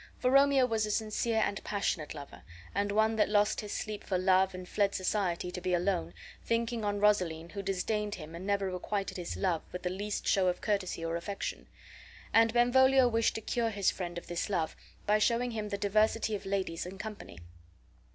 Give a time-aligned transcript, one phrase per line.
[0.17, 2.41] For Romeo was a sincere and passionate lover,
[2.73, 6.83] and one that lost his sleep for love and fled society to be alone, thinking
[6.83, 10.59] on Rosaline, who disdained him and never requited his love with the least show of
[10.59, 11.67] courtesy or affection;
[12.33, 14.75] and Benvolio wished to cure his friend of this love
[15.05, 17.37] by showing him diversity of ladies and company.